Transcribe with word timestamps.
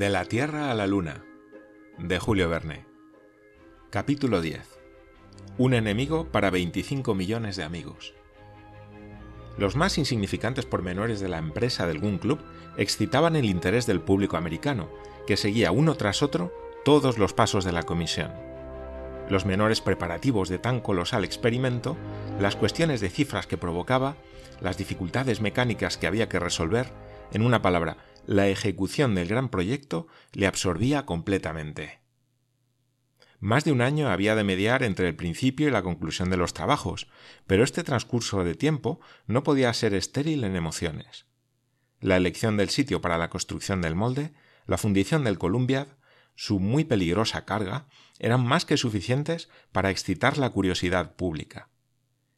De 0.00 0.08
la 0.08 0.24
Tierra 0.24 0.70
a 0.70 0.74
la 0.74 0.86
Luna, 0.86 1.26
de 1.98 2.18
Julio 2.18 2.48
Verne. 2.48 2.86
Capítulo 3.90 4.40
10. 4.40 4.66
Un 5.58 5.74
enemigo 5.74 6.24
para 6.32 6.48
25 6.48 7.14
millones 7.14 7.56
de 7.56 7.64
amigos. 7.64 8.14
Los 9.58 9.76
más 9.76 9.98
insignificantes 9.98 10.64
pormenores 10.64 11.20
de 11.20 11.28
la 11.28 11.36
empresa 11.36 11.86
del 11.86 11.98
Gun 11.98 12.16
Club 12.16 12.38
excitaban 12.78 13.36
el 13.36 13.44
interés 13.44 13.84
del 13.84 14.00
público 14.00 14.38
americano, 14.38 14.88
que 15.26 15.36
seguía 15.36 15.70
uno 15.70 15.94
tras 15.96 16.22
otro 16.22 16.50
todos 16.82 17.18
los 17.18 17.34
pasos 17.34 17.66
de 17.66 17.72
la 17.72 17.82
comisión. 17.82 18.32
Los 19.28 19.44
menores 19.44 19.82
preparativos 19.82 20.48
de 20.48 20.56
tan 20.56 20.80
colosal 20.80 21.24
experimento, 21.26 21.98
las 22.40 22.56
cuestiones 22.56 23.02
de 23.02 23.10
cifras 23.10 23.46
que 23.46 23.58
provocaba, 23.58 24.16
las 24.62 24.78
dificultades 24.78 25.42
mecánicas 25.42 25.98
que 25.98 26.06
había 26.06 26.30
que 26.30 26.38
resolver, 26.38 26.86
en 27.34 27.42
una 27.42 27.60
palabra, 27.60 27.98
la 28.30 28.46
ejecución 28.46 29.16
del 29.16 29.26
gran 29.26 29.48
proyecto 29.48 30.06
le 30.30 30.46
absorbía 30.46 31.04
completamente. 31.04 31.98
Más 33.40 33.64
de 33.64 33.72
un 33.72 33.80
año 33.80 34.08
había 34.08 34.36
de 34.36 34.44
mediar 34.44 34.84
entre 34.84 35.08
el 35.08 35.16
principio 35.16 35.66
y 35.66 35.72
la 35.72 35.82
conclusión 35.82 36.30
de 36.30 36.36
los 36.36 36.54
trabajos, 36.54 37.08
pero 37.48 37.64
este 37.64 37.82
transcurso 37.82 38.44
de 38.44 38.54
tiempo 38.54 39.00
no 39.26 39.42
podía 39.42 39.74
ser 39.74 39.94
estéril 39.94 40.44
en 40.44 40.54
emociones. 40.54 41.26
La 41.98 42.16
elección 42.16 42.56
del 42.56 42.70
sitio 42.70 43.00
para 43.00 43.18
la 43.18 43.30
construcción 43.30 43.80
del 43.80 43.96
molde, 43.96 44.32
la 44.64 44.78
fundición 44.78 45.24
del 45.24 45.36
Columbiad, 45.36 45.88
su 46.36 46.60
muy 46.60 46.84
peligrosa 46.84 47.44
carga, 47.44 47.88
eran 48.20 48.46
más 48.46 48.64
que 48.64 48.76
suficientes 48.76 49.48
para 49.72 49.90
excitar 49.90 50.38
la 50.38 50.50
curiosidad 50.50 51.16
pública. 51.16 51.68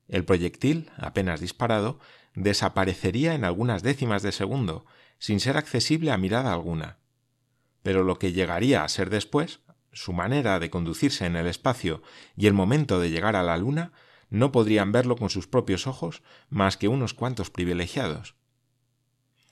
El 0.09 0.25
proyectil, 0.25 0.91
apenas 0.97 1.41
disparado, 1.41 2.01
desaparecería 2.35 3.35
en 3.35 3.45
algunas 3.45 3.83
décimas 3.83 4.23
de 4.23 4.33
segundo, 4.33 4.87
sin 5.19 5.41
ser 5.41 5.57
accesible 5.57 6.11
a 6.11 6.19
mirada 6.19 6.53
alguna. 6.53 6.99
Pero 7.83 8.05
lo 8.05 8.19
que 8.19 8.33
llegaría 8.33 8.85
a 8.85 8.89
ser 8.89 9.11
después, 9.11 9.61
su 9.93 10.13
manera 10.13 10.59
de 10.59 10.71
conducirse 10.71 11.27
en 11.27 11.37
el 11.37 11.47
espacio 11.47 12.03
y 12.37 12.47
el 12.47 12.55
momento 12.55 13.01
de 13.01 13.11
llegar 13.11 13.37
a 13.37 13.43
la 13.43 13.57
Luna, 13.57 13.93
no 14.31 14.51
podrían 14.51 14.93
verlo 14.93 15.17
con 15.17 15.29
sus 15.29 15.47
propios 15.47 15.87
ojos 15.87 16.23
más 16.49 16.77
que 16.77 16.89
unos 16.89 17.13
cuantos 17.13 17.51
privilegiados. 17.51 18.35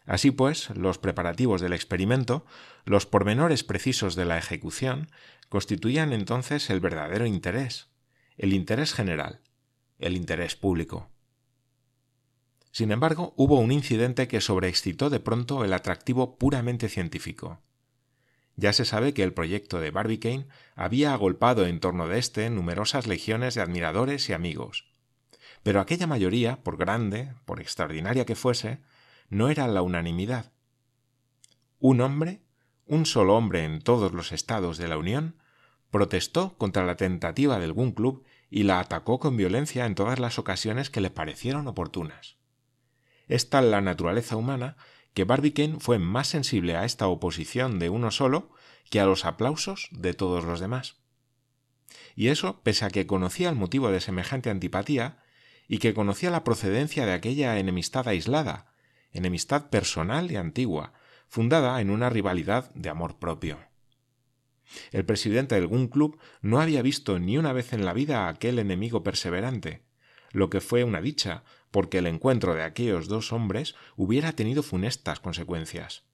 Así 0.06 0.30
pues, 0.30 0.70
los 0.70 0.98
preparativos 0.98 1.60
del 1.60 1.74
experimento, 1.74 2.46
los 2.84 3.06
pormenores 3.06 3.62
precisos 3.62 4.16
de 4.16 4.24
la 4.24 4.38
ejecución, 4.38 5.10
constituían 5.48 6.12
entonces 6.12 6.70
el 6.70 6.80
verdadero 6.80 7.26
interés, 7.26 7.90
el 8.38 8.54
interés 8.54 8.94
general, 8.94 9.40
el 9.98 10.16
interés 10.16 10.56
público. 10.56 11.10
Sin 12.72 12.92
embargo, 12.92 13.34
hubo 13.36 13.58
un 13.58 13.72
incidente 13.72 14.28
que 14.28 14.40
sobreexcitó 14.40 15.10
de 15.10 15.20
pronto 15.20 15.64
el 15.64 15.72
atractivo 15.72 16.36
puramente 16.38 16.88
científico. 16.88 17.60
Ya 18.56 18.72
se 18.72 18.84
sabe 18.84 19.14
que 19.14 19.22
el 19.22 19.32
proyecto 19.32 19.80
de 19.80 19.90
Barbicane 19.90 20.46
había 20.76 21.14
agolpado 21.14 21.66
en 21.66 21.80
torno 21.80 22.06
de 22.06 22.18
éste 22.18 22.48
numerosas 22.50 23.06
legiones 23.06 23.54
de 23.54 23.62
admiradores 23.62 24.28
y 24.28 24.34
amigos. 24.34 24.92
Pero 25.62 25.80
aquella 25.80 26.06
mayoría, 26.06 26.62
por 26.62 26.76
grande, 26.76 27.32
por 27.44 27.60
extraordinaria 27.60 28.24
que 28.24 28.34
fuese, 28.34 28.80
no 29.28 29.48
era 29.48 29.66
la 29.66 29.82
unanimidad. 29.82 30.52
Un 31.78 32.00
hombre, 32.00 32.42
un 32.86 33.06
solo 33.06 33.36
hombre 33.36 33.64
en 33.64 33.80
todos 33.80 34.12
los 34.12 34.32
estados 34.32 34.78
de 34.78 34.88
la 34.88 34.98
Unión, 34.98 35.36
protestó 35.90 36.56
contra 36.56 36.84
la 36.84 36.96
tentativa 36.96 37.58
del 37.58 37.72
Gun 37.72 37.92
Club 37.92 38.24
y 38.48 38.64
la 38.64 38.80
atacó 38.80 39.18
con 39.18 39.36
violencia 39.36 39.86
en 39.86 39.94
todas 39.94 40.18
las 40.18 40.38
ocasiones 40.38 40.90
que 40.90 41.00
le 41.00 41.10
parecieron 41.10 41.66
oportunas. 41.66 42.39
Es 43.30 43.48
tal 43.48 43.70
la 43.70 43.80
naturaleza 43.80 44.34
humana 44.34 44.76
que 45.14 45.22
Barbicane 45.22 45.78
fue 45.78 46.00
más 46.00 46.26
sensible 46.26 46.74
a 46.74 46.84
esta 46.84 47.06
oposición 47.06 47.78
de 47.78 47.88
uno 47.88 48.10
solo 48.10 48.50
que 48.90 48.98
a 48.98 49.06
los 49.06 49.24
aplausos 49.24 49.88
de 49.92 50.14
todos 50.14 50.44
los 50.44 50.58
demás. 50.58 50.96
Y 52.16 52.26
eso 52.26 52.60
pese 52.64 52.84
a 52.84 52.90
que 52.90 53.06
conocía 53.06 53.48
el 53.48 53.54
motivo 53.54 53.92
de 53.92 54.00
semejante 54.00 54.50
antipatía 54.50 55.22
y 55.68 55.78
que 55.78 55.94
conocía 55.94 56.30
la 56.30 56.42
procedencia 56.42 57.06
de 57.06 57.12
aquella 57.12 57.56
enemistad 57.60 58.08
aislada, 58.08 58.74
enemistad 59.12 59.70
personal 59.70 60.32
y 60.32 60.34
antigua, 60.34 60.92
fundada 61.28 61.80
en 61.80 61.90
una 61.90 62.10
rivalidad 62.10 62.74
de 62.74 62.88
amor 62.88 63.20
propio. 63.20 63.60
El 64.90 65.04
presidente 65.04 65.54
del 65.54 65.68
Gun 65.68 65.86
Club 65.86 66.18
no 66.42 66.60
había 66.60 66.82
visto 66.82 67.20
ni 67.20 67.38
una 67.38 67.52
vez 67.52 67.74
en 67.74 67.84
la 67.84 67.92
vida 67.92 68.26
a 68.26 68.28
aquel 68.28 68.58
enemigo 68.58 69.04
perseverante, 69.04 69.84
lo 70.32 70.50
que 70.50 70.60
fue 70.60 70.84
una 70.84 71.00
dicha, 71.00 71.44
porque 71.70 71.98
el 71.98 72.06
encuentro 72.06 72.54
de 72.54 72.62
aquellos 72.62 73.08
dos 73.08 73.32
hombres 73.32 73.74
hubiera 73.96 74.32
tenido 74.32 74.62
funestas 74.62 75.20
consecuencias. 75.20 76.04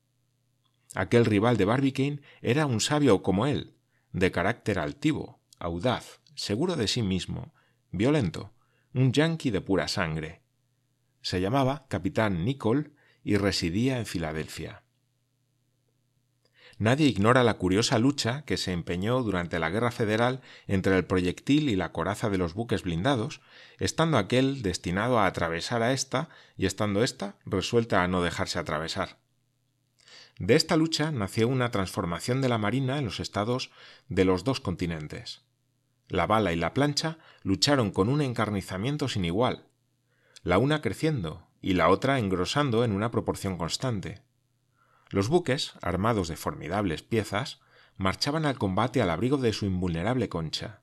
Aquel 0.94 1.24
rival 1.24 1.56
de 1.56 1.64
Barbicane 1.64 2.20
era 2.40 2.66
un 2.66 2.80
sabio 2.80 3.22
como 3.22 3.46
él, 3.46 3.76
de 4.12 4.30
carácter 4.30 4.78
altivo, 4.78 5.40
audaz, 5.58 6.20
seguro 6.34 6.76
de 6.76 6.88
sí 6.88 7.02
mismo, 7.02 7.52
violento, 7.90 8.54
un 8.94 9.12
yanqui 9.12 9.50
de 9.50 9.60
pura 9.60 9.88
sangre. 9.88 10.42
Se 11.20 11.40
llamaba 11.40 11.86
Capitán 11.88 12.44
Nicol 12.44 12.94
y 13.22 13.36
residía 13.36 13.98
en 13.98 14.06
Filadelfia. 14.06 14.85
Nadie 16.78 17.06
ignora 17.06 17.42
la 17.42 17.54
curiosa 17.54 17.98
lucha 17.98 18.42
que 18.42 18.59
se 18.59 18.72
empeñó 18.72 19.22
durante 19.22 19.59
la 19.59 19.70
Guerra 19.70 19.91
Federal 19.91 20.42
entre 20.66 20.94
el 20.97 21.06
proyectil 21.06 21.70
y 21.70 21.76
la 21.76 21.92
coraza 21.92 22.28
de 22.28 22.37
los 22.37 22.53
buques 22.53 22.82
blindados, 22.82 23.41
estando 23.78 24.19
aquel 24.19 24.60
destinado 24.60 25.19
a 25.19 25.26
atravesar 25.26 25.82
a 25.82 25.92
ésta 25.92 26.28
y 26.56 26.66
estando 26.66 27.03
ésta 27.03 27.36
resuelta 27.47 28.03
a 28.03 28.09
no 28.09 28.22
dejarse 28.22 28.59
atravesar. 28.59 29.19
De 30.38 30.54
esta 30.54 30.76
lucha 30.76 31.12
nació 31.12 31.48
una 31.48 31.70
transformación 31.70 32.42
de 32.42 32.50
la 32.50 32.59
Marina 32.59 32.98
en 32.98 33.06
los 33.06 33.20
estados 33.20 33.70
de 34.09 34.26
los 34.26 34.44
dos 34.44 34.60
continentes. 34.60 35.41
La 36.09 36.26
bala 36.26 36.53
y 36.53 36.56
la 36.56 36.75
plancha 36.75 37.16
lucharon 37.42 37.91
con 37.91 38.10
un 38.10 38.20
encarnizamiento 38.20 39.09
sin 39.09 39.25
igual, 39.25 39.65
la 40.42 40.59
una 40.59 40.82
creciendo 40.82 41.48
y 41.62 41.72
la 41.72 41.88
otra 41.88 42.19
engrosando 42.19 42.84
en 42.84 42.92
una 42.92 43.10
proporción 43.10 43.56
constante. 43.56 44.25
Los 45.08 45.28
buques, 45.28 45.74
armados 45.82 46.26
de 46.26 46.36
formidables 46.36 47.02
piezas, 47.02 47.60
marchaban 47.96 48.44
al 48.44 48.58
combate 48.58 49.00
al 49.00 49.10
abrigo 49.10 49.36
de 49.36 49.52
su 49.52 49.64
invulnerable 49.64 50.28
concha. 50.28 50.82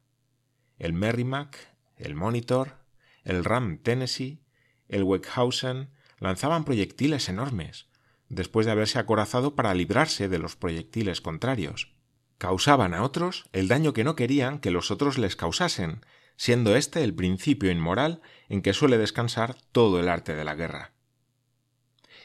El 0.77 0.93
Merrimack, 0.93 1.57
el 1.97 2.15
Monitor, 2.15 2.79
el 3.23 3.43
Ram 3.43 3.79
Tennessee, 3.79 4.41
el 4.87 5.03
Weckhausen 5.03 5.89
lanzaban 6.19 6.63
proyectiles 6.63 7.27
enormes, 7.27 7.87
después 8.29 8.65
de 8.65 8.71
haberse 8.71 8.97
acorazado 8.97 9.55
para 9.55 9.73
librarse 9.73 10.29
de 10.29 10.39
los 10.39 10.55
proyectiles 10.55 11.19
contrarios. 11.19 11.93
Causaban 12.37 12.93
a 12.93 13.03
otros 13.03 13.49
el 13.51 13.67
daño 13.67 13.93
que 13.93 14.05
no 14.05 14.15
querían 14.15 14.59
que 14.59 14.71
los 14.71 14.89
otros 14.89 15.17
les 15.17 15.35
causasen, 15.35 16.05
siendo 16.37 16.75
este 16.75 17.03
el 17.03 17.13
principio 17.13 17.71
inmoral 17.71 18.21
en 18.47 18.61
que 18.61 18.73
suele 18.73 18.97
descansar 18.97 19.55
todo 19.73 19.99
el 19.99 20.07
arte 20.07 20.33
de 20.33 20.45
la 20.45 20.55
guerra 20.55 20.92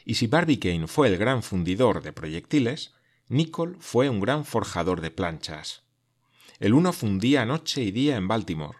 y 0.05 0.15
si 0.15 0.27
Barbicane 0.27 0.87
fue 0.87 1.07
el 1.07 1.17
gran 1.17 1.43
fundidor 1.43 2.01
de 2.01 2.13
proyectiles, 2.13 2.93
Nicol 3.27 3.77
fue 3.79 4.09
un 4.09 4.19
gran 4.19 4.45
forjador 4.45 5.01
de 5.01 5.11
planchas. 5.11 5.83
El 6.59 6.73
uno 6.73 6.93
fundía 6.93 7.45
noche 7.45 7.83
y 7.83 7.91
día 7.91 8.17
en 8.17 8.27
Baltimore, 8.27 8.79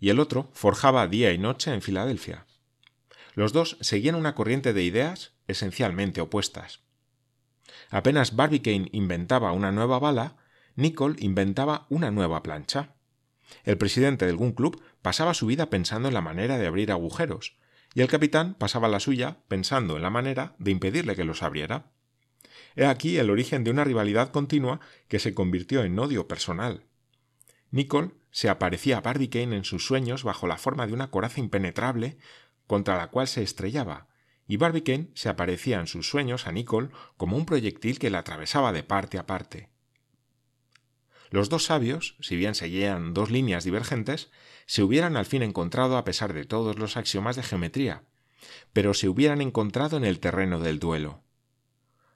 y 0.00 0.10
el 0.10 0.20
otro 0.20 0.50
forjaba 0.52 1.08
día 1.08 1.32
y 1.32 1.38
noche 1.38 1.72
en 1.74 1.82
Filadelfia. 1.82 2.46
Los 3.34 3.52
dos 3.52 3.76
seguían 3.80 4.14
una 4.14 4.34
corriente 4.34 4.72
de 4.72 4.82
ideas 4.82 5.32
esencialmente 5.46 6.20
opuestas. 6.20 6.80
Apenas 7.90 8.36
Barbicane 8.36 8.88
inventaba 8.92 9.52
una 9.52 9.72
nueva 9.72 9.98
bala, 9.98 10.36
Nicol 10.76 11.16
inventaba 11.18 11.86
una 11.88 12.10
nueva 12.10 12.42
plancha. 12.42 12.94
El 13.64 13.78
presidente 13.78 14.26
del 14.26 14.36
Gun 14.36 14.52
Club 14.52 14.82
pasaba 15.02 15.34
su 15.34 15.46
vida 15.46 15.70
pensando 15.70 16.08
en 16.08 16.14
la 16.14 16.20
manera 16.20 16.58
de 16.58 16.66
abrir 16.66 16.92
agujeros, 16.92 17.56
y 17.94 18.02
el 18.02 18.08
capitán 18.08 18.54
pasaba 18.54 18.88
la 18.88 19.00
suya 19.00 19.38
pensando 19.48 19.96
en 19.96 20.02
la 20.02 20.10
manera 20.10 20.54
de 20.58 20.70
impedirle 20.70 21.16
que 21.16 21.24
los 21.24 21.42
abriera. 21.42 21.90
He 22.76 22.86
aquí 22.86 23.18
el 23.18 23.30
origen 23.30 23.64
de 23.64 23.70
una 23.70 23.84
rivalidad 23.84 24.30
continua 24.30 24.80
que 25.08 25.18
se 25.18 25.34
convirtió 25.34 25.82
en 25.82 25.98
odio 25.98 26.28
personal. 26.28 26.84
Nicol 27.70 28.14
se 28.30 28.48
aparecía 28.48 28.98
a 28.98 29.00
Barbicane 29.00 29.56
en 29.56 29.64
sus 29.64 29.84
sueños 29.84 30.22
bajo 30.22 30.46
la 30.46 30.56
forma 30.56 30.86
de 30.86 30.92
una 30.92 31.10
coraza 31.10 31.40
impenetrable 31.40 32.18
contra 32.66 32.96
la 32.96 33.08
cual 33.08 33.26
se 33.26 33.42
estrellaba, 33.42 34.08
y 34.46 34.56
Barbicane 34.56 35.10
se 35.14 35.28
aparecía 35.28 35.80
en 35.80 35.86
sus 35.86 36.08
sueños 36.08 36.46
a 36.46 36.52
Nicol 36.52 36.92
como 37.16 37.36
un 37.36 37.46
proyectil 37.46 37.98
que 37.98 38.10
la 38.10 38.20
atravesaba 38.20 38.72
de 38.72 38.82
parte 38.82 39.18
a 39.18 39.26
parte. 39.26 39.70
Los 41.30 41.48
dos 41.48 41.64
sabios, 41.64 42.16
si 42.20 42.36
bien 42.36 42.54
seguían 42.54 43.12
dos 43.14 43.30
líneas 43.30 43.64
divergentes, 43.64 44.30
se 44.66 44.82
hubieran 44.82 45.16
al 45.16 45.26
fin 45.26 45.42
encontrado 45.42 45.96
a 45.96 46.04
pesar 46.04 46.32
de 46.32 46.44
todos 46.44 46.78
los 46.78 46.96
axiomas 46.96 47.36
de 47.36 47.42
geometría, 47.42 48.02
pero 48.72 48.94
se 48.94 49.08
hubieran 49.08 49.40
encontrado 49.40 49.96
en 49.96 50.04
el 50.04 50.20
terreno 50.20 50.58
del 50.60 50.78
duelo. 50.78 51.22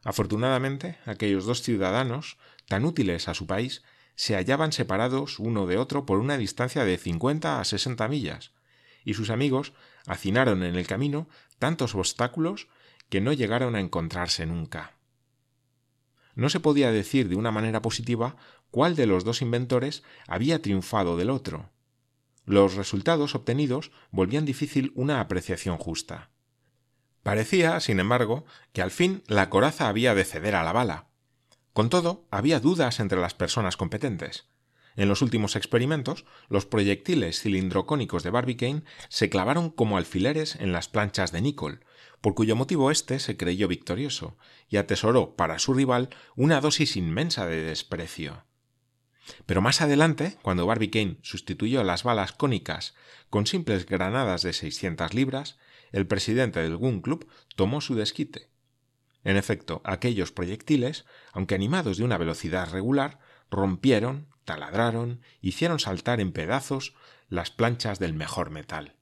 Afortunadamente, 0.05 0.99
aquellos 1.07 1.45
dos 1.45 1.63
ciudadanos, 1.63 2.39
tan 2.67 2.85
útiles 2.85 3.29
a 3.29 3.35
su 3.35 3.47
país, 3.47 3.83
se 4.15 4.35
hallaban 4.35 4.73
separados 4.73 5.39
uno 5.39 5.67
de 5.67 5.79
otro 5.79 6.07
por 6.07 6.19
una 6.19 6.37
distancia 6.37 6.85
de 6.85 6.99
cincuenta 6.99 7.61
a 7.61 7.65
sesenta 7.65 8.09
millas, 8.09 8.53
y 9.05 9.15
sus 9.15 9.31
amigos 9.31 9.73
hacinaron 10.07 10.63
en 10.63 10.77
el 10.77 10.87
camino 10.87 11.29
tantos 11.59 11.95
obstáculos 11.95 12.69
que 13.09 13.21
no 13.21 13.33
llegaron 13.33 13.75
a 13.75 13.81
encontrarse 13.81 14.47
nunca. 14.47 14.95
No 16.35 16.49
se 16.49 16.61
podía 16.61 16.91
decir 16.93 17.29
de 17.29 17.37
una 17.37 17.51
manera 17.51 17.83
positiva 17.83 18.37
cuál 18.71 18.97
de 18.97 19.07
los 19.07 19.25
dos 19.25 19.43
inventores 19.43 20.03
había 20.27 20.63
triunfado 20.63 21.17
del 21.17 21.31
otro. 21.31 21.71
Los 22.45 22.75
resultados 22.75 23.35
obtenidos 23.35 23.93
volvían 24.11 24.45
difícil 24.45 24.93
una 24.95 25.21
apreciación 25.21 25.79
justa. 25.79 26.31
Parecía, 27.23 27.79
sin 27.81 28.01
embargo, 28.01 28.45
que 28.73 28.83
al 28.83 28.91
fin 28.91 29.23
la 29.29 29.49
coraza 29.49 29.89
había 29.89 30.15
de 30.15 30.25
ceder 30.25 30.57
a 30.57 30.65
la 30.65 30.73
bala. 30.73 31.07
Con 31.73 31.89
todo, 31.89 32.27
había 32.31 32.59
dudas 32.59 32.99
entre 32.99 33.21
las 33.21 33.35
personas 33.35 33.77
competentes. 33.77 34.49
En 34.97 35.09
los 35.09 35.23
últimos 35.23 35.57
experimentos, 35.57 36.27
los 36.49 36.67
proyectiles 36.67 37.41
cilindrocónicos 37.41 38.23
de 38.23 38.31
Barbicane 38.31 38.83
se 39.09 39.31
clavaron 39.31 39.71
como 39.71 39.97
alfileres 39.97 40.57
en 40.57 40.73
las 40.73 40.89
planchas 40.89 41.33
de 41.33 41.41
Nicol, 41.41 41.85
por 42.23 42.35
cuyo 42.35 42.57
motivo 42.57 42.91
éste 42.91 43.19
se 43.19 43.37
creyó 43.37 43.69
victorioso 43.69 44.39
y 44.69 44.79
atesoró 44.79 45.37
para 45.37 45.59
su 45.59 45.75
rival 45.75 46.09
una 46.37 46.61
dosis 46.61 46.97
inmensa 46.97 47.47
de 47.47 47.63
desprecio. 47.63 48.47
Pero 49.45 49.61
más 49.61 49.81
adelante, 49.81 50.39
cuando 50.43 50.67
Barbicane 50.67 51.19
sustituyó 51.23 51.85
las 51.85 52.05
balas 52.05 52.33
cónicas 52.33 52.95
con 53.29 53.47
simples 53.47 53.87
granadas 53.87 54.43
de 54.43 54.53
600 54.53 55.15
libras, 55.15 55.59
el 55.91 56.07
presidente 56.07 56.61
del 56.61 56.77
Gun 56.77 57.03
Club 57.03 57.29
tomó 57.57 57.81
su 57.81 57.95
desquite. 57.97 58.51
En 59.25 59.37
efecto, 59.37 59.83
aquellos 59.85 60.33
proyectiles, 60.33 61.05
aunque 61.33 61.55
animados 61.55 61.99
de 61.99 62.05
una 62.05 62.19
velocidad 62.19 62.71
regular, 62.71 63.19
rompieron, 63.51 64.29
taladraron, 64.45 65.21
hicieron 65.41 65.81
saltar 65.81 66.21
en 66.21 66.33
pedazos 66.33 66.95
las 67.29 67.51
planchas 67.51 67.99
del 67.99 68.15
mejor 68.15 68.51
metal. 68.51 68.97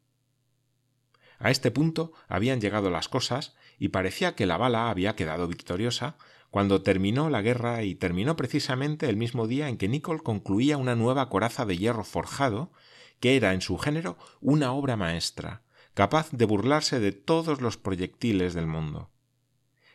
A 1.40 1.50
este 1.50 1.72
punto 1.72 2.12
habían 2.28 2.60
llegado 2.60 2.88
las 2.88 3.08
cosas 3.08 3.56
y 3.80 3.88
parecía 3.88 4.36
que 4.36 4.46
la 4.46 4.56
bala 4.56 4.90
había 4.90 5.16
quedado 5.16 5.48
victoriosa 5.48 6.16
cuando 6.50 6.82
terminó 6.82 7.30
la 7.30 7.42
guerra 7.42 7.82
y 7.82 7.96
terminó 7.96 8.36
precisamente 8.36 9.08
el 9.08 9.16
mismo 9.16 9.48
día 9.48 9.68
en 9.68 9.76
que 9.76 9.88
Nicol 9.88 10.22
concluía 10.22 10.76
una 10.76 10.94
nueva 10.94 11.28
coraza 11.28 11.66
de 11.66 11.76
hierro 11.76 12.04
forjado 12.04 12.70
que 13.18 13.34
era 13.34 13.54
en 13.54 13.60
su 13.60 13.76
género 13.76 14.16
una 14.40 14.72
obra 14.72 14.96
maestra, 14.96 15.62
capaz 15.94 16.30
de 16.30 16.44
burlarse 16.44 17.00
de 17.00 17.10
todos 17.10 17.60
los 17.60 17.76
proyectiles 17.76 18.54
del 18.54 18.68
mundo 18.68 19.10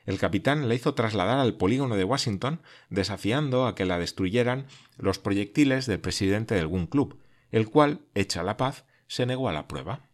el 0.06 0.20
capitán 0.20 0.68
la 0.68 0.76
hizo 0.76 0.94
trasladar 0.94 1.40
al 1.40 1.56
polígono 1.56 1.96
de 1.96 2.04
Washington, 2.04 2.62
desafiando 2.90 3.66
a 3.66 3.76
que 3.76 3.86
la 3.86 4.00
destruyeran 4.00 4.68
los 4.98 5.20
proyectiles 5.20 5.88
del 5.88 6.00
presidente 6.00 6.56
del 6.56 6.68
Gun 6.68 6.88
Club, 6.88 7.20
el 7.52 7.70
cual, 7.70 8.02
hecha 8.14 8.44
la 8.44 8.58
paz, 8.58 8.86
se 9.08 9.26
negó 9.26 9.50
a 9.50 9.54
la 9.54 9.68
prueba. 9.68 10.08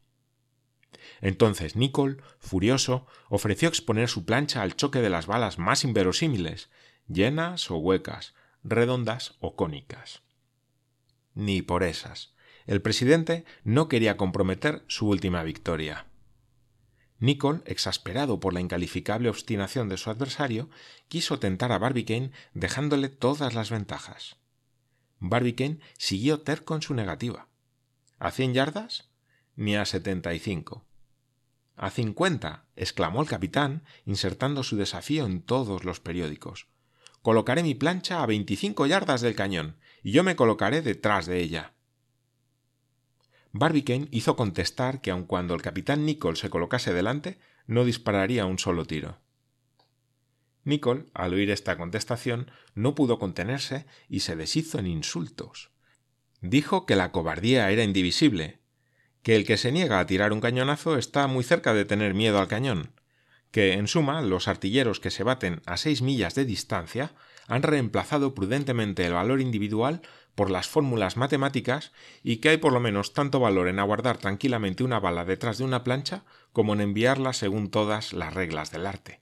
Entonces 1.21 1.75
Nicole, 1.75 2.17
furioso, 2.39 3.07
ofreció 3.29 3.69
exponer 3.69 4.09
su 4.09 4.25
plancha 4.25 4.61
al 4.61 4.75
choque 4.75 5.01
de 5.01 5.09
las 5.09 5.27
balas 5.27 5.59
más 5.59 5.83
inverosímiles, 5.83 6.69
llenas 7.07 7.69
o 7.71 7.77
huecas, 7.77 8.33
redondas 8.63 9.35
o 9.39 9.55
cónicas. 9.55 10.21
Ni 11.33 11.61
por 11.61 11.83
esas. 11.83 12.33
El 12.67 12.81
presidente 12.81 13.45
no 13.63 13.87
quería 13.87 14.17
comprometer 14.17 14.83
su 14.87 15.07
última 15.07 15.43
victoria. 15.43 16.07
Nicol, 17.19 17.61
exasperado 17.65 18.39
por 18.39 18.53
la 18.53 18.61
incalificable 18.61 19.29
obstinación 19.29 19.89
de 19.89 19.97
su 19.97 20.09
adversario, 20.09 20.69
quiso 21.07 21.39
tentar 21.39 21.71
a 21.71 21.77
Barbicane 21.77 22.31
dejándole 22.53 23.09
todas 23.09 23.53
las 23.53 23.69
ventajas. 23.69 24.37
Barbicane 25.19 25.79
siguió 25.97 26.41
terco 26.41 26.75
en 26.75 26.81
su 26.81 26.95
negativa. 26.95 27.47
¿A 28.17 28.31
cien 28.31 28.53
yardas? 28.55 29.09
Ni 29.55 29.75
a 29.75 29.85
setenta 29.85 30.33
y 30.33 30.39
cinco. 30.39 30.83
A 31.81 31.89
cincuenta. 31.89 32.67
exclamó 32.75 33.23
el 33.23 33.27
capitán, 33.27 33.83
insertando 34.05 34.61
su 34.61 34.77
desafío 34.77 35.25
en 35.25 35.41
todos 35.41 35.83
los 35.83 35.99
periódicos. 35.99 36.67
Colocaré 37.23 37.63
mi 37.63 37.73
plancha 37.73 38.21
a 38.21 38.27
veinticinco 38.27 38.85
yardas 38.85 39.21
del 39.21 39.33
cañón, 39.33 39.77
y 40.03 40.11
yo 40.11 40.23
me 40.23 40.35
colocaré 40.35 40.83
detrás 40.83 41.25
de 41.25 41.39
ella. 41.39 41.73
Barbicane 43.51 44.09
hizo 44.11 44.35
contestar 44.35 45.01
que 45.01 45.09
aun 45.09 45.23
cuando 45.23 45.55
el 45.55 45.63
capitán 45.63 46.05
Nicol 46.05 46.37
se 46.37 46.51
colocase 46.51 46.93
delante, 46.93 47.39
no 47.65 47.83
dispararía 47.83 48.45
un 48.45 48.59
solo 48.59 48.85
tiro. 48.85 49.17
Nicol, 50.63 51.09
al 51.15 51.33
oír 51.33 51.49
esta 51.49 51.79
contestación, 51.79 52.51
no 52.75 52.93
pudo 52.93 53.17
contenerse 53.17 53.87
y 54.07 54.19
se 54.19 54.35
deshizo 54.35 54.77
en 54.77 54.85
insultos. 54.85 55.71
Dijo 56.41 56.85
que 56.85 56.95
la 56.95 57.11
cobardía 57.11 57.71
era 57.71 57.83
indivisible, 57.83 58.60
que 59.23 59.35
el 59.35 59.45
que 59.45 59.57
se 59.57 59.71
niega 59.71 59.99
a 59.99 60.05
tirar 60.05 60.33
un 60.33 60.41
cañonazo 60.41 60.97
está 60.97 61.27
muy 61.27 61.43
cerca 61.43 61.73
de 61.73 61.85
tener 61.85 62.13
miedo 62.13 62.39
al 62.39 62.47
cañón, 62.47 62.91
que, 63.51 63.73
en 63.73 63.87
suma, 63.87 64.21
los 64.21 64.47
artilleros 64.47 64.99
que 64.99 65.11
se 65.11 65.23
baten 65.23 65.61
a 65.65 65.77
seis 65.77 66.01
millas 66.01 66.35
de 66.35 66.45
distancia 66.45 67.13
han 67.47 67.63
reemplazado 67.63 68.33
prudentemente 68.33 69.05
el 69.05 69.13
valor 69.13 69.41
individual 69.41 70.01
por 70.35 70.49
las 70.49 70.69
fórmulas 70.69 71.17
matemáticas 71.17 71.91
y 72.23 72.37
que 72.37 72.49
hay 72.49 72.57
por 72.57 72.71
lo 72.71 72.79
menos 72.79 73.13
tanto 73.13 73.39
valor 73.39 73.67
en 73.67 73.79
aguardar 73.79 74.17
tranquilamente 74.17 74.83
una 74.83 74.99
bala 74.99 75.25
detrás 75.25 75.57
de 75.57 75.65
una 75.65 75.83
plancha 75.83 76.23
como 76.53 76.73
en 76.73 76.81
enviarla 76.81 77.33
según 77.33 77.69
todas 77.69 78.13
las 78.13 78.33
reglas 78.33 78.71
del 78.71 78.85
arte. 78.85 79.21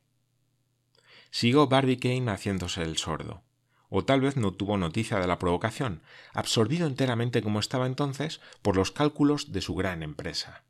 Siguió 1.31 1.68
Barbicane 1.68 2.31
haciéndose 2.31 2.84
el 2.84 2.98
sordo. 2.98 3.44
O 3.89 4.06
tal 4.06 4.21
vez 4.21 4.38
no 4.38 4.53
tuvo 4.53 4.77
noticia 4.77 5.19
de 5.19 5.27
la 5.27 5.39
provocación, 5.39 6.03
absorbido 6.33 6.88
enteramente 6.88 7.41
como 7.41 7.59
estaba 7.59 7.88
entonces 7.88 8.39
por 8.62 8.75
los 8.75 8.91
cálculos 8.91 9.51
de 9.51 9.62
su 9.62 9.75
gran 9.75 10.03
empresa. 10.03 10.63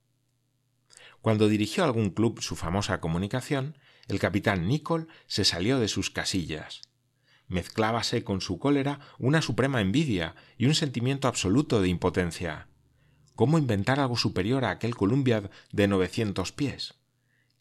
Cuando 1.22 1.50
dirigió 1.50 1.84
a 1.84 1.88
algún 1.88 2.12
club 2.12 2.42
su 2.42 2.56
famosa 2.56 3.02
comunicación, 3.02 3.78
el 4.08 4.20
capitán 4.20 4.68
Nicol 4.68 5.10
se 5.28 5.44
salió 5.44 5.80
de 5.80 5.90
sus 5.90 6.10
casillas, 6.10 6.82
mezclábase 7.50 8.24
con 8.24 8.40
su 8.40 8.58
cólera 8.58 9.00
una 9.18 9.42
suprema 9.42 9.82
envidia 9.82 10.36
y 10.58 10.68
un 10.68 10.76
sentimiento 10.76 11.28
absoluto 11.28 11.82
de 11.82 11.90
impotencia. 11.90 12.68
¿Cómo 13.36 13.58
inventar 13.58 14.00
algo 14.00 14.16
superior 14.16 14.64
a 14.64 14.70
aquel 14.70 14.96
Columbia 14.96 15.50
de 15.72 15.88
novecientos 15.88 16.52
pies? 16.52 16.96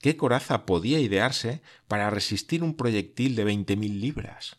¿Qué 0.01 0.17
coraza 0.17 0.67
podía 0.67 1.01
idearse 1.01 1.63
para 1.89 2.11
resistir 2.11 2.63
un 2.63 2.77
proyectil 2.77 3.35
de 3.35 3.45
veinte 3.45 3.77
mil 3.77 4.01
libras? 4.01 4.58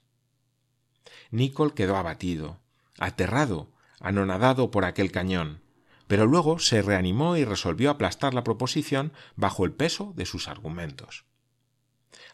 Nicol 1.32 1.74
quedó 1.74 1.96
abatido, 1.96 2.60
aterrado, 2.98 3.72
anonadado 4.00 4.72
por 4.72 4.86
aquel 4.86 5.12
cañón, 5.12 5.62
pero 6.08 6.26
luego 6.26 6.58
se 6.58 6.82
reanimó 6.82 7.38
y 7.38 7.46
resolvió 7.46 7.92
aplastar 7.92 8.34
la 8.34 8.44
proposición 8.44 9.14
bajo 9.36 9.64
el 9.64 9.74
peso 9.74 10.12
de 10.16 10.26
sus 10.26 10.48
argumentos. 10.48 11.26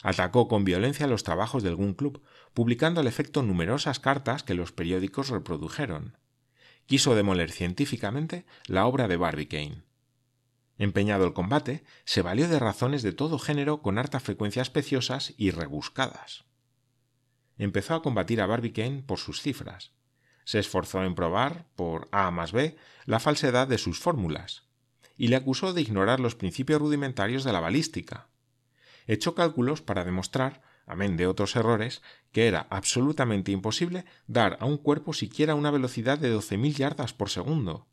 Atacó 0.02 0.48
con 0.48 0.64
violencia 0.64 1.06
los 1.06 1.24
trabajos 1.24 1.62
del 1.62 1.76
Gun 1.76 1.92
Club, 1.92 2.22
publicando 2.54 3.02
al 3.02 3.06
efecto 3.06 3.42
numerosas 3.42 4.00
cartas 4.00 4.42
que 4.42 4.54
los 4.54 4.72
periódicos 4.72 5.28
reprodujeron. 5.28 6.16
Quiso 6.86 7.14
demoler 7.14 7.50
científicamente 7.50 8.46
la 8.66 8.86
obra 8.86 9.08
de 9.08 9.18
Barbicane. 9.18 9.82
Empeñado 10.78 11.26
el 11.26 11.34
combate, 11.34 11.84
se 12.06 12.22
valió 12.22 12.48
de 12.48 12.58
razones 12.58 13.02
de 13.02 13.12
todo 13.12 13.38
género 13.38 13.82
con 13.82 13.98
harta 13.98 14.20
frecuencia 14.20 14.62
especiosas 14.62 15.34
y 15.36 15.50
rebuscadas. 15.50 16.45
Empezó 17.58 17.94
a 17.94 18.02
combatir 18.02 18.40
a 18.40 18.46
Barbicane 18.46 19.02
por 19.02 19.18
sus 19.18 19.40
cifras. 19.40 19.92
Se 20.44 20.58
esforzó 20.58 21.02
en 21.04 21.14
probar, 21.14 21.66
por 21.74 22.08
A 22.12 22.30
más 22.30 22.52
B, 22.52 22.76
la 23.04 23.18
falsedad 23.18 23.66
de 23.66 23.78
sus 23.78 23.98
fórmulas, 23.98 24.64
y 25.16 25.28
le 25.28 25.36
acusó 25.36 25.72
de 25.72 25.80
ignorar 25.80 26.20
los 26.20 26.34
principios 26.34 26.80
rudimentarios 26.80 27.44
de 27.44 27.52
la 27.52 27.60
balística. 27.60 28.28
Echó 29.06 29.34
cálculos 29.34 29.82
para 29.82 30.04
demostrar 30.04 30.62
amén 30.86 31.16
de 31.16 31.26
otros 31.26 31.56
errores, 31.56 32.00
que 32.32 32.46
era 32.46 32.66
absolutamente 32.70 33.50
imposible 33.50 34.04
dar 34.26 34.56
a 34.60 34.66
un 34.66 34.78
cuerpo 34.78 35.12
siquiera 35.12 35.54
una 35.54 35.70
velocidad 35.70 36.18
de 36.18 36.30
doce 36.30 36.56
mil 36.56 36.74
yardas 36.74 37.12
por 37.12 37.28
segundo. 37.28 37.88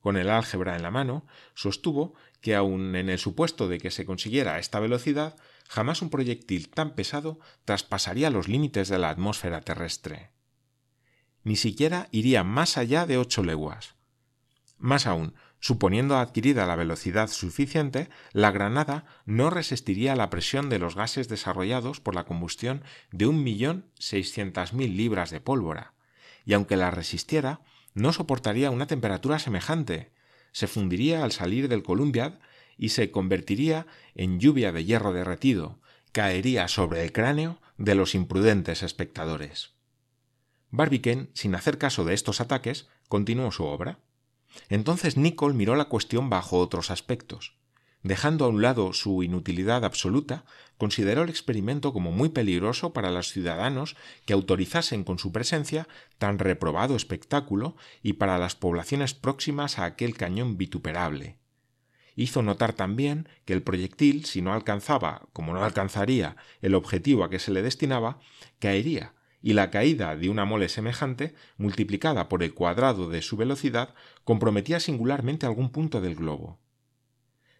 Con 0.00 0.16
el 0.16 0.30
álgebra 0.30 0.76
en 0.76 0.82
la 0.82 0.90
mano, 0.90 1.26
sostuvo 1.54 2.14
que 2.40 2.54
aun 2.54 2.94
en 2.94 3.08
el 3.08 3.18
supuesto 3.18 3.68
de 3.68 3.78
que 3.78 3.90
se 3.90 4.04
consiguiera 4.04 4.58
esta 4.58 4.78
velocidad, 4.78 5.36
jamás 5.74 6.02
un 6.02 6.10
proyectil 6.10 6.68
tan 6.68 6.94
pesado 6.94 7.40
traspasaría 7.64 8.30
los 8.30 8.46
límites 8.46 8.88
de 8.88 8.98
la 8.98 9.10
atmósfera 9.10 9.60
terrestre. 9.60 10.30
Ni 11.42 11.56
siquiera 11.56 12.06
iría 12.12 12.44
más 12.44 12.78
allá 12.78 13.06
de 13.06 13.18
ocho 13.18 13.42
leguas. 13.42 13.96
Más 14.78 15.08
aún, 15.08 15.34
Suponiendo 15.64 16.18
adquirida 16.18 16.66
la 16.66 16.76
velocidad 16.76 17.28
suficiente, 17.28 18.10
la 18.34 18.50
granada 18.50 19.06
no 19.24 19.48
resistiría 19.48 20.14
la 20.14 20.28
presión 20.28 20.68
de 20.68 20.78
los 20.78 20.94
gases 20.94 21.26
desarrollados 21.26 22.00
por 22.00 22.14
la 22.14 22.24
combustión 22.24 22.84
de 23.12 23.26
un 23.26 23.42
millón 23.42 23.86
seiscientas 23.98 24.74
mil 24.74 24.94
libras 24.94 25.30
de 25.30 25.40
pólvora, 25.40 25.94
y 26.44 26.52
aunque 26.52 26.76
la 26.76 26.90
resistiera, 26.90 27.62
no 27.94 28.12
soportaría 28.12 28.70
una 28.70 28.86
temperatura 28.86 29.38
semejante, 29.38 30.12
se 30.52 30.66
fundiría 30.66 31.24
al 31.24 31.32
salir 31.32 31.68
del 31.68 31.82
Columbiad 31.82 32.34
y 32.76 32.90
se 32.90 33.10
convertiría 33.10 33.86
en 34.14 34.40
lluvia 34.40 34.72
de 34.72 34.84
hierro 34.84 35.12
derretido, 35.12 35.80
caería 36.12 36.68
sobre 36.68 37.02
el 37.02 37.12
cráneo 37.12 37.60
de 37.76 37.94
los 37.94 38.14
imprudentes 38.14 38.82
espectadores. 38.82 39.72
Barbicane, 40.70 41.28
sin 41.34 41.54
hacer 41.54 41.78
caso 41.78 42.04
de 42.04 42.14
estos 42.14 42.40
ataques, 42.40 42.88
continuó 43.08 43.52
su 43.52 43.64
obra. 43.64 43.98
Entonces 44.68 45.16
Nicol 45.16 45.54
miró 45.54 45.76
la 45.76 45.86
cuestión 45.86 46.30
bajo 46.30 46.58
otros 46.58 46.90
aspectos. 46.90 47.56
Dejando 48.04 48.44
a 48.44 48.48
un 48.48 48.60
lado 48.60 48.92
su 48.92 49.22
inutilidad 49.22 49.82
absoluta, 49.82 50.44
consideró 50.76 51.22
el 51.22 51.30
experimento 51.30 51.94
como 51.94 52.12
muy 52.12 52.28
peligroso 52.28 52.92
para 52.92 53.10
los 53.10 53.30
ciudadanos 53.30 53.96
que 54.26 54.34
autorizasen 54.34 55.04
con 55.04 55.18
su 55.18 55.32
presencia 55.32 55.88
tan 56.18 56.38
reprobado 56.38 56.96
espectáculo 56.96 57.76
y 58.02 58.14
para 58.14 58.36
las 58.36 58.56
poblaciones 58.56 59.14
próximas 59.14 59.78
a 59.78 59.86
aquel 59.86 60.16
cañón 60.16 60.58
vituperable. 60.58 61.38
Hizo 62.16 62.42
notar 62.42 62.72
también 62.72 63.28
que 63.44 63.52
el 63.52 63.62
proyectil, 63.62 64.24
si 64.24 64.42
no 64.42 64.52
alcanzaba, 64.52 65.28
como 65.32 65.52
no 65.52 65.64
alcanzaría, 65.64 66.36
el 66.62 66.74
objetivo 66.74 67.24
a 67.24 67.30
que 67.30 67.38
se 67.38 67.50
le 67.50 67.62
destinaba, 67.62 68.18
caería, 68.58 69.14
y 69.42 69.52
la 69.52 69.70
caída 69.70 70.16
de 70.16 70.28
una 70.28 70.44
mole 70.44 70.68
semejante, 70.68 71.34
multiplicada 71.56 72.28
por 72.28 72.42
el 72.42 72.54
cuadrado 72.54 73.08
de 73.08 73.22
su 73.22 73.36
velocidad, 73.36 73.94
comprometía 74.24 74.80
singularmente 74.80 75.46
algún 75.46 75.70
punto 75.70 76.00
del 76.00 76.14
globo 76.14 76.60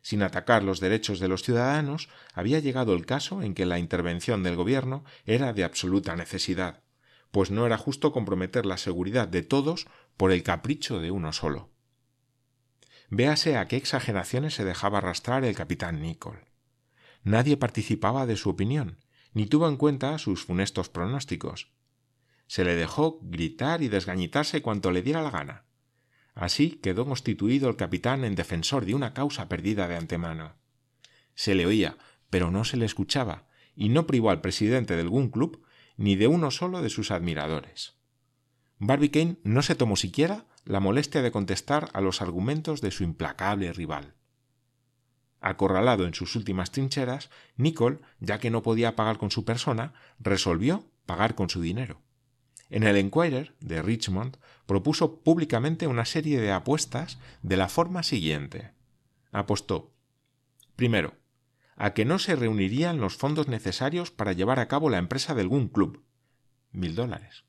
sin 0.05 0.23
atacar 0.23 0.63
los 0.63 0.81
derechos 0.81 1.19
de 1.19 1.29
los 1.29 1.43
ciudadanos, 1.43 2.11
había 2.35 2.59
llegado 2.59 2.93
el 2.93 3.07
caso 3.07 3.41
en 3.41 3.55
que 3.55 3.65
la 3.65 3.79
intervención 3.79 4.43
del 4.43 4.55
gobierno 4.55 5.03
era 5.25 5.55
de 5.55 5.65
absoluta 5.65 6.15
necesidad, 6.15 6.83
pues 7.31 7.51
no 7.51 7.65
era 7.65 7.79
justo 7.79 8.13
comprometer 8.13 8.67
la 8.67 8.77
seguridad 8.77 9.27
de 9.29 9.43
todos 9.43 9.87
por 10.19 10.31
el 10.31 10.43
capricho 10.43 11.01
de 11.01 11.11
uno 11.11 11.33
solo. 11.33 11.74
Véase 13.11 13.57
a 13.57 13.67
qué 13.67 13.77
exageraciones 13.77 14.55
se 14.55 14.65
dejaba 14.65 14.99
arrastrar 14.99 15.45
el 15.45 15.55
capitán 15.55 16.01
Nicol. 16.01 16.45
Nadie 17.23 17.57
participaba 17.57 18.27
de 18.27 18.37
su 18.37 18.51
opinión, 18.51 18.99
ni 19.33 19.47
tuvo 19.47 19.69
en 19.69 19.77
cuenta 19.77 20.19
sus 20.19 20.45
funestos 20.45 20.89
pronósticos. 20.89 21.73
Se 22.47 22.65
le 22.65 22.77
dejó 22.77 23.19
gritar 23.23 23.83
y 23.83 23.89
desgañitarse 23.89 24.63
cuanto 24.63 24.91
le 24.91 25.03
diera 25.03 25.23
la 25.23 25.31
gana. 25.31 25.65
Así 26.35 26.81
quedó 26.83 27.07
constituido 27.07 27.69
el 27.69 27.77
capitán 27.77 28.25
en 28.25 28.35
defensor 28.35 28.85
de 28.85 28.95
una 28.95 29.15
causa 29.15 29.49
perdida 29.49 29.89
de 29.89 29.97
antemano. 29.97 30.57
Se 31.35 31.55
le 31.55 31.67
oía, 31.67 31.97
pero 32.31 32.51
no 32.51 32.65
se 32.65 32.77
le 32.77 32.87
escuchaba, 32.87 33.49
y 33.77 33.89
no 33.89 34.07
privó 34.07 34.31
al 34.31 34.41
presidente 34.41 34.97
del 34.97 35.09
Gun 35.09 35.31
Club 35.31 35.65
ni 35.97 36.17
de 36.17 36.27
uno 36.27 36.51
solo 36.51 36.83
de 36.83 36.91
sus 36.91 37.11
admiradores. 37.11 37.95
Barbicane 38.79 39.39
no 39.45 39.63
se 39.63 39.75
tomó 39.75 39.97
siquiera 39.97 40.47
la 40.65 40.81
molestia 40.81 41.23
de 41.23 41.31
contestar 41.33 41.91
a 41.93 42.01
los 42.01 42.23
argumentos 42.23 42.81
de 42.81 42.91
su 42.91 43.05
implacable 43.05 43.73
rival. 43.73 44.15
Acorralado 45.41 46.07
en 46.07 46.15
sus 46.15 46.37
últimas 46.37 46.71
trincheras, 46.71 47.31
Nicol, 47.57 48.01
ya 48.21 48.39
que 48.39 48.51
no 48.51 48.63
podía 48.63 48.97
pagar 48.97 49.19
con 49.19 49.31
su 49.31 49.45
persona, 49.45 49.93
resolvió 50.19 50.85
pagar 51.05 51.35
con 51.35 51.51
su 51.51 51.61
dinero. 51.61 52.01
En 52.71 52.83
el 52.83 52.97
Enquirer 52.97 53.55
de 53.61 53.83
Richmond 53.83 54.39
propuso 54.67 55.21
públicamente 55.21 55.87
una 55.87 56.07
serie 56.07 56.41
de 56.41 56.51
apuestas 56.51 57.19
de 57.43 57.59
la 57.59 57.69
forma 57.69 58.03
siguiente. 58.03 58.73
Apostó 59.33 59.95
primero, 60.77 61.15
a 61.77 61.93
que 61.95 62.05
no 62.05 62.19
se 62.19 62.37
reunirían 62.37 63.01
los 63.01 63.17
fondos 63.17 63.49
necesarios 63.49 64.11
para 64.11 64.33
llevar 64.33 64.61
a 64.61 64.69
cabo 64.69 64.91
la 64.91 64.99
empresa 64.99 65.35
del 65.35 65.49
Gun 65.49 65.69
Club, 65.69 66.05
mil 66.73 66.95
dólares. 66.95 67.45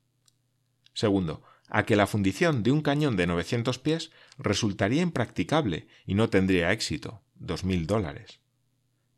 Segundo, 0.94 1.42
a 1.68 1.84
que 1.84 1.96
la 1.96 2.06
fundición 2.06 2.62
de 2.62 2.70
un 2.70 2.82
cañón 2.82 3.16
de 3.16 3.26
900 3.26 3.78
pies 3.78 4.10
resultaría 4.38 5.02
impracticable 5.02 5.88
y 6.06 6.14
no 6.14 6.30
tendría 6.30 6.72
éxito, 6.72 7.22
dos 7.34 7.64
mil 7.64 7.86
dólares. 7.86 8.40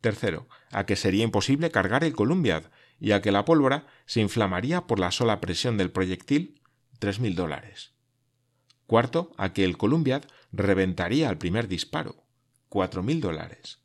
Tercero, 0.00 0.48
a 0.70 0.86
que 0.86 0.96
sería 0.96 1.24
imposible 1.24 1.70
cargar 1.70 2.04
el 2.04 2.14
Columbiad 2.14 2.64
y 3.00 3.12
a 3.12 3.20
que 3.20 3.32
la 3.32 3.44
pólvora 3.44 3.86
se 4.06 4.20
inflamaría 4.20 4.86
por 4.86 4.98
la 4.98 5.10
sola 5.10 5.40
presión 5.40 5.76
del 5.76 5.90
proyectil, 5.90 6.60
tres 6.98 7.20
mil 7.20 7.34
dólares. 7.34 7.94
Cuarto, 8.86 9.32
a 9.36 9.52
que 9.52 9.64
el 9.64 9.76
Columbiad 9.76 10.22
reventaría 10.52 11.28
al 11.28 11.38
primer 11.38 11.68
disparo, 11.68 12.24
cuatro 12.68 13.02
mil 13.02 13.20
dólares. 13.20 13.80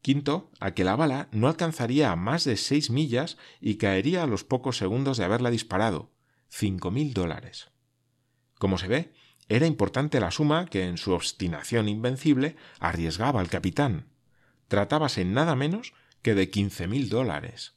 Quinto, 0.00 0.50
a 0.60 0.72
que 0.72 0.84
la 0.84 0.96
bala 0.96 1.28
no 1.30 1.48
alcanzaría 1.48 2.10
a 2.10 2.16
más 2.16 2.44
de 2.44 2.56
seis 2.56 2.88
millas 2.88 3.36
y 3.60 3.76
caería 3.76 4.22
a 4.22 4.26
los 4.26 4.44
pocos 4.44 4.78
segundos 4.78 5.18
de 5.18 5.24
haberla 5.24 5.50
disparado, 5.50 6.10
cinco 6.50 6.90
mil 6.90 7.14
dólares. 7.14 7.70
Como 8.58 8.76
se 8.76 8.88
ve, 8.88 9.12
era 9.48 9.66
importante 9.66 10.20
la 10.20 10.30
suma 10.30 10.66
que 10.66 10.84
en 10.84 10.98
su 10.98 11.12
obstinación 11.12 11.88
invencible 11.88 12.56
arriesgaba 12.78 13.40
al 13.40 13.48
capitán. 13.48 14.06
Tratábase 14.68 15.24
nada 15.24 15.56
menos 15.56 15.94
que 16.22 16.34
de 16.34 16.50
quince 16.50 16.86
mil 16.86 17.08
dólares. 17.08 17.74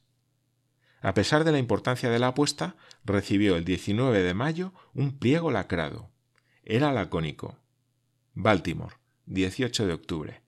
A 1.00 1.14
pesar 1.14 1.44
de 1.44 1.52
la 1.52 1.58
importancia 1.58 2.10
de 2.10 2.18
la 2.18 2.28
apuesta, 2.28 2.76
recibió 3.04 3.56
el 3.56 3.64
19 3.64 4.22
de 4.22 4.34
mayo 4.34 4.72
un 4.94 5.18
pliego 5.18 5.50
lacrado. 5.50 6.10
Era 6.64 6.92
lacónico. 6.92 7.58
Baltimore, 8.34 8.96
18 9.26 9.86
de 9.86 9.92
octubre. 9.92 10.42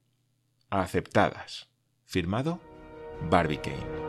Aceptadas. 0.71 1.69
Firmado 2.05 2.61
Barbicane. 3.31 4.06